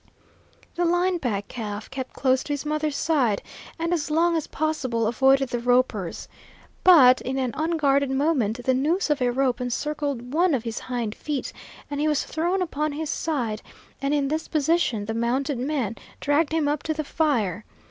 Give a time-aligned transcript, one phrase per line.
[0.73, 3.43] The line back calf kept close to his mother's side,
[3.77, 6.27] and as long as possible avoided the ropers.
[6.83, 11.13] But in an unguarded moment the noose of a rope encircled one of his hind
[11.13, 11.53] feet,
[11.91, 13.61] and he was thrown upon his side,
[14.01, 17.63] and in this position the mounted man dragged him up to the fire.